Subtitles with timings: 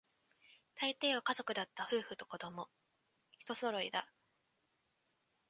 [0.73, 2.67] 大抵は家族だった、夫婦と子供、
[3.37, 4.09] 一揃いだ